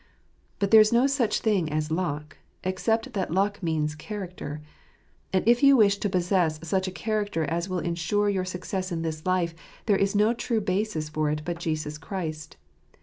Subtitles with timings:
[0.57, 4.59] But there is no such thing as luck, except that luck means character.
[5.31, 9.03] And if you wish to possess such a character as will insure your success in
[9.03, 9.53] this life,
[9.85, 12.57] there is no true basis for it but Jesus Christ.